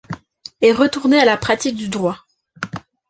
Est 0.61 0.71
retourné 0.71 1.19
à 1.19 1.25
la 1.25 1.37
pratique 1.37 1.75
du 1.75 1.87
droit. 1.87 2.25